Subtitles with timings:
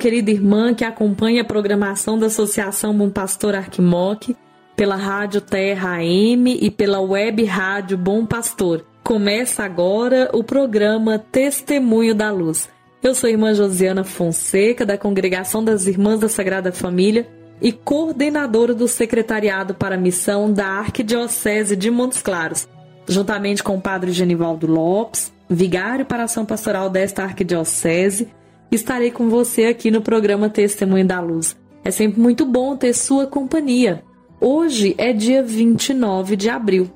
[0.00, 4.34] Querida irmã que acompanha a programação da Associação Bom Pastor Arquimoc,
[4.74, 8.86] pela Rádio Terra AM e pela Web Rádio Bom Pastor.
[9.04, 12.66] Começa agora o programa Testemunho da Luz.
[13.02, 17.28] Eu sou a irmã Josiana Fonseca, da Congregação das Irmãs da Sagrada Família
[17.60, 22.66] e coordenadora do Secretariado para a Missão da Arquidiocese de Montes Claros,
[23.06, 28.28] juntamente com o Padre Genivaldo Lopes, vigário para a ação pastoral desta arquidiocese,
[28.70, 31.56] estarei com você aqui no programa Testemunho da Luz.
[31.84, 34.02] É sempre muito bom ter sua companhia.
[34.40, 36.90] Hoje é dia 29 de abril.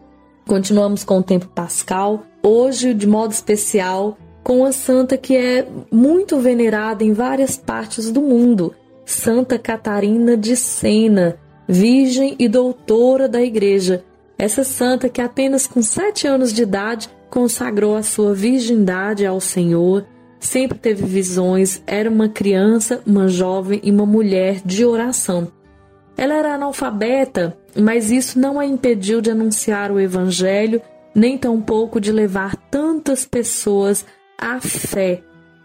[0.46, 6.38] Continuamos com o tempo pascal, hoje de modo especial com uma santa que é muito
[6.38, 8.74] venerada em várias partes do mundo,
[9.06, 14.04] Santa Catarina de Sena, virgem e doutora da Igreja.
[14.36, 20.04] Essa santa que apenas com sete anos de idade consagrou a sua virgindade ao Senhor,
[20.44, 25.50] sempre teve visões, era uma criança, uma jovem e uma mulher de oração.
[26.16, 30.80] Ela era analfabeta, mas isso não a impediu de anunciar o Evangelho,
[31.14, 34.04] nem tampouco de levar tantas pessoas
[34.38, 35.22] à fé.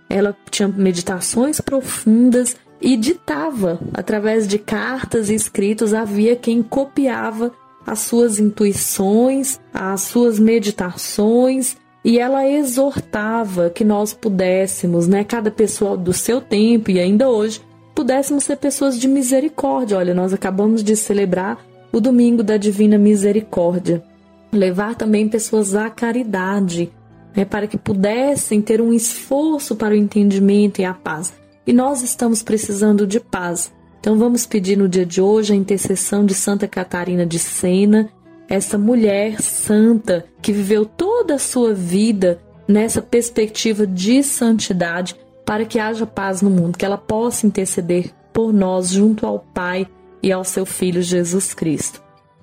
[0.10, 7.52] Ela tinha meditações profundas e ditava, através de cartas e escritos, havia quem copiava
[7.86, 15.98] as suas intuições, as suas meditações e ela exortava que nós pudéssemos, né, cada pessoa
[15.98, 17.62] do seu tempo e ainda hoje,
[17.94, 19.98] pudéssemos ser pessoas de misericórdia.
[19.98, 21.58] Olha, nós acabamos de celebrar
[21.92, 24.04] o domingo da Divina Misericórdia.
[24.52, 26.92] Levar também pessoas à caridade,
[27.36, 31.34] né, para que pudessem ter um esforço para o entendimento e a paz.
[31.68, 33.72] E nós estamos precisando de paz.
[34.00, 38.10] Então vamos pedir no dia de hoje a intercessão de Santa Catarina de Sena,
[38.50, 45.16] essa mulher santa que viveu toda a sua vida nessa perspectiva de santidade
[45.46, 49.88] para que haja paz no mundo, que ela possa interceder por nós junto ao Pai
[50.22, 52.02] e ao seu Filho Jesus Cristo.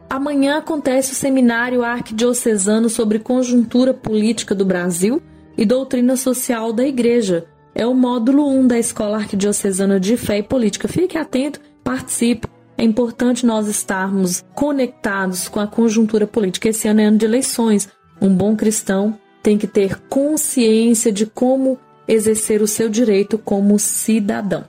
[0.09, 5.21] Amanhã acontece o seminário arquidiocesano sobre conjuntura política do Brasil
[5.59, 7.47] e doutrina social da Igreja.
[7.75, 10.89] É o módulo 1 da Escola Arquidiocesana de Fé e Política.
[10.89, 12.49] Fique atento, participe.
[12.79, 16.69] É importante nós estarmos conectados com a conjuntura política.
[16.69, 17.89] Esse ano é ano de eleições.
[18.21, 24.65] Um bom cristão tem que ter consciência de como exercer o seu direito como cidadão.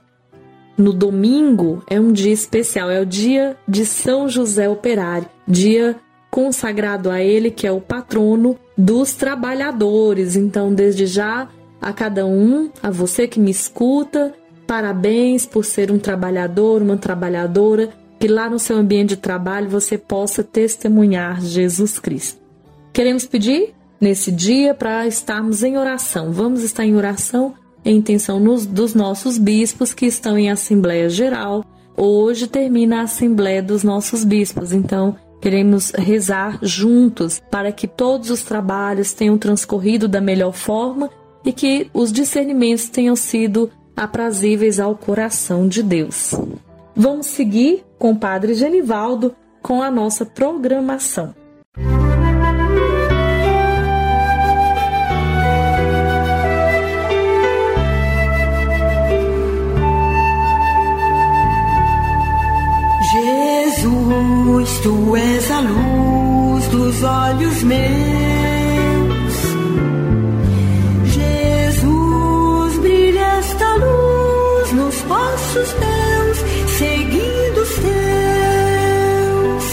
[0.76, 5.96] No domingo é um dia especial, é o dia de São José Operário, dia
[6.30, 10.36] consagrado a ele, que é o patrono dos trabalhadores.
[10.36, 11.48] Então, desde já,
[11.80, 14.32] a cada um, a você que me escuta,
[14.68, 17.88] parabéns por ser um trabalhador, uma trabalhadora,
[18.20, 22.38] que lá no seu ambiente de trabalho você possa testemunhar Jesus Cristo.
[22.92, 26.32] Queremos pedir nesse dia para estarmos em oração.
[26.32, 31.64] Vamos estar em oração em intenção nos, dos nossos bispos que estão em Assembleia Geral.
[31.96, 38.42] Hoje termina a Assembleia dos nossos bispos, então queremos rezar juntos para que todos os
[38.42, 41.08] trabalhos tenham transcorrido da melhor forma
[41.42, 46.32] e que os discernimentos tenham sido aprazíveis ao coração de Deus.
[46.94, 51.34] Vamos seguir com o Padre Genivaldo com a nossa programação.
[63.12, 68.17] Jesus, tu és a luz dos olhos meus.
[75.48, 76.38] Passos teus,
[76.76, 79.64] seguindo os teus.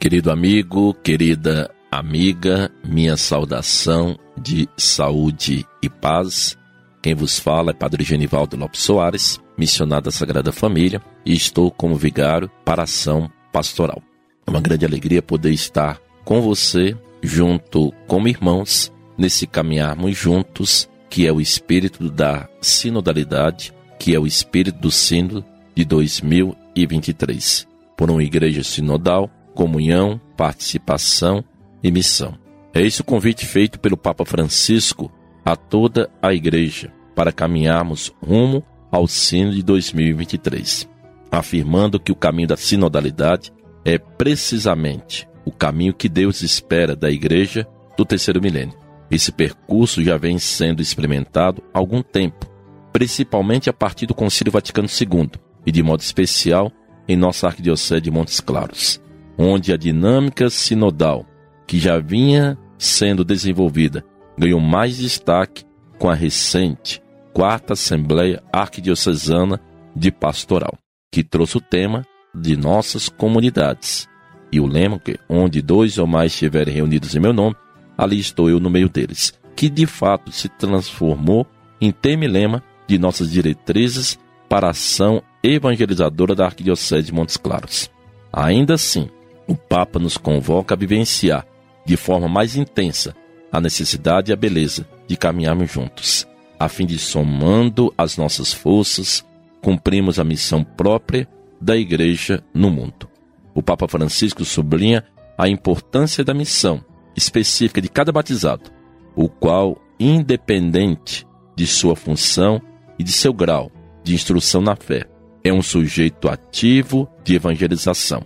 [0.00, 6.58] Querido amigo, querida amiga, minha saudação de saúde e paz.
[7.00, 11.94] Quem vos fala é Padre Genivaldo Lopes Soares, missionário da Sagrada Família, e estou como
[11.94, 14.02] vigário para a ação pastoral.
[14.46, 21.24] É uma grande alegria poder estar com você, junto como irmãos, nesse caminharmos juntos, que
[21.26, 23.72] é o espírito da sinodalidade,
[24.04, 25.42] que é o espírito do sínodo
[25.74, 27.66] de 2023,
[27.96, 31.42] por uma igreja sinodal, comunhão, participação
[31.82, 32.36] e missão.
[32.74, 35.10] É esse o convite feito pelo Papa Francisco
[35.42, 38.62] a toda a igreja para caminharmos rumo
[38.92, 40.86] ao sino de 2023,
[41.32, 43.50] afirmando que o caminho da sinodalidade
[43.86, 47.66] é precisamente o caminho que Deus espera da igreja
[47.96, 48.76] do terceiro milênio.
[49.10, 52.52] Esse percurso já vem sendo experimentado há algum tempo,
[52.94, 55.32] principalmente a partir do Concílio Vaticano II
[55.66, 56.70] e de modo especial
[57.08, 59.02] em nossa Arquidiocese de Montes Claros,
[59.36, 61.26] onde a dinâmica sinodal
[61.66, 64.04] que já vinha sendo desenvolvida
[64.38, 65.64] ganhou mais destaque
[65.98, 67.02] com a recente
[67.32, 69.60] Quarta Assembleia Arquidiocesana
[69.96, 70.78] de Pastoral,
[71.10, 74.08] que trouxe o tema de nossas comunidades.
[74.52, 77.56] E o lema que onde dois ou mais estiverem reunidos em meu nome,
[77.98, 81.44] ali estou eu no meio deles, que de fato se transformou
[81.80, 87.36] em tema e lema de nossas diretrizes para a ação evangelizadora da Arquidiocese de Montes
[87.36, 87.90] Claros.
[88.32, 89.08] Ainda assim,
[89.46, 91.46] o Papa nos convoca a vivenciar
[91.84, 93.14] de forma mais intensa
[93.52, 96.26] a necessidade e a beleza de caminharmos juntos,
[96.58, 99.24] a fim de, somando as nossas forças,
[99.62, 101.28] cumprirmos a missão própria
[101.60, 103.08] da Igreja no mundo.
[103.54, 105.04] O Papa Francisco sublinha
[105.38, 106.84] a importância da missão
[107.16, 108.70] específica de cada batizado,
[109.14, 112.60] o qual, independente de sua função
[112.98, 113.70] e de seu grau
[114.02, 115.06] de instrução na fé,
[115.42, 118.22] é um sujeito ativo de evangelização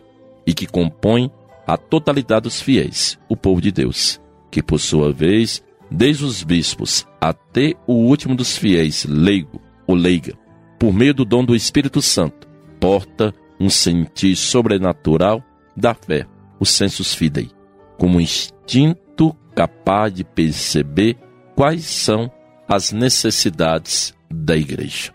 [0.46, 1.30] e que compõe
[1.66, 4.20] a totalidade dos fiéis, o povo de Deus,
[4.50, 10.34] que por sua vez, desde os bispos até o último dos fiéis, leigo ou leiga,
[10.78, 12.48] por meio do dom do Espírito Santo,
[12.80, 15.42] porta um sentir sobrenatural
[15.76, 16.26] da fé,
[16.58, 17.50] o sensus fidei,
[17.98, 21.16] como instinto capaz de perceber
[21.54, 22.30] quais são
[22.68, 25.12] as necessidades da igreja.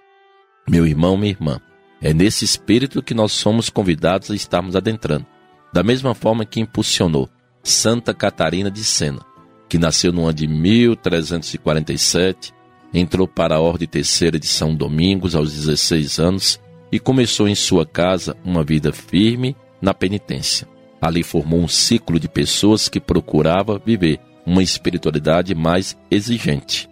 [0.68, 1.60] Meu irmão, minha irmã,
[2.02, 5.26] é nesse espírito que nós somos convidados a estarmos adentrando
[5.74, 7.28] da mesma forma que impulsionou
[7.64, 9.26] Santa Catarina de Sena,
[9.68, 12.54] que nasceu no ano de 1347,
[12.94, 16.62] entrou para a Ordem Terceira de São Domingos aos 16 anos
[16.92, 20.68] e começou em sua casa uma vida firme na penitência.
[21.02, 26.88] Ali formou um ciclo de pessoas que procurava viver uma espiritualidade mais exigente.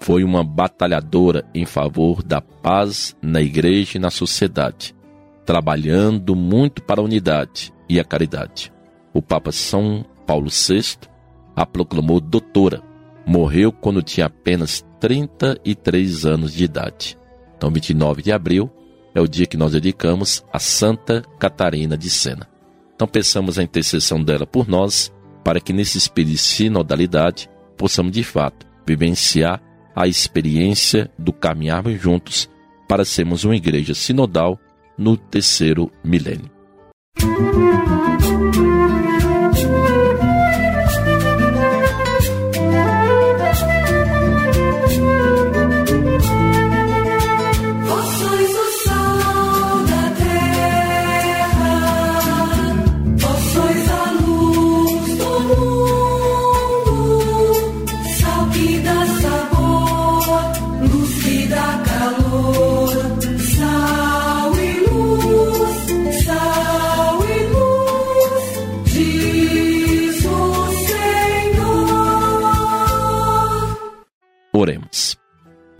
[0.00, 4.94] Foi uma batalhadora em favor da paz na igreja e na sociedade,
[5.44, 8.72] trabalhando muito para a unidade, e a caridade.
[9.12, 10.98] O Papa São Paulo VI
[11.54, 12.82] a proclamou doutora.
[13.26, 17.16] Morreu quando tinha apenas 33 anos de idade.
[17.56, 18.70] Então, 29 de abril
[19.14, 22.46] é o dia que nós dedicamos a Santa Catarina de Sena.
[22.94, 25.12] Então, pensamos a intercessão dela por nós,
[25.42, 29.62] para que nesse espírito de sinodalidade possamos de fato vivenciar
[29.96, 32.50] a experiência do caminharmos juntos
[32.86, 34.60] para sermos uma igreja sinodal
[34.98, 36.50] no terceiro milênio.
[37.18, 38.75] Música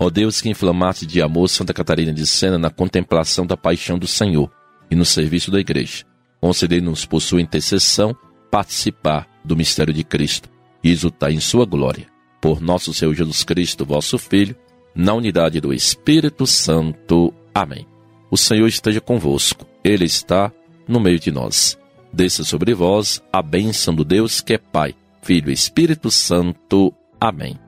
[0.07, 4.07] Ó Deus que inflamaste de amor Santa Catarina de Sena na contemplação da paixão do
[4.07, 4.49] Senhor
[4.89, 6.05] e no serviço da Igreja,
[6.41, 8.15] concedei-nos por sua intercessão
[8.49, 10.49] participar do mistério de Cristo
[10.81, 12.07] e exultar em sua glória.
[12.41, 14.55] Por nosso Senhor Jesus Cristo, vosso Filho,
[14.95, 17.35] na unidade do Espírito Santo.
[17.53, 17.85] Amém.
[18.31, 20.53] O Senhor esteja convosco, Ele está
[20.87, 21.77] no meio de nós.
[22.13, 26.95] Desça sobre vós a bênção do Deus que é Pai, Filho e Espírito Santo.
[27.21, 27.59] Amém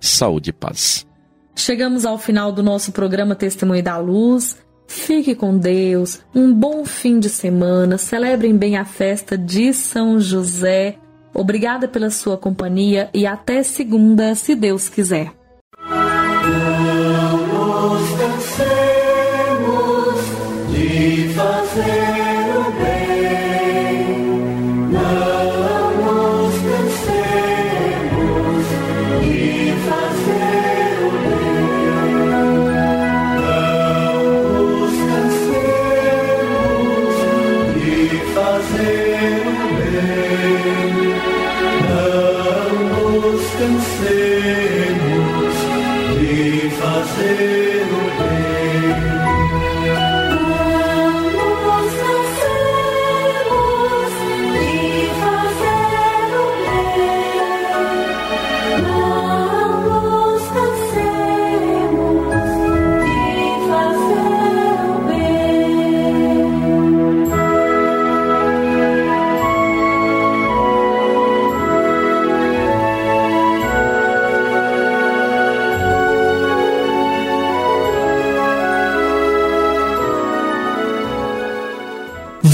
[0.00, 1.06] saúde e paz.
[1.54, 4.56] Chegamos ao final do nosso programa Testemunho da Luz.
[4.86, 10.98] Fique com Deus, um bom fim de semana, celebrem bem a festa de São José.
[11.32, 15.32] Obrigada pela sua companhia e até segunda, se Deus quiser.